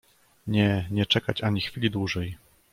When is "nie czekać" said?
0.91-1.43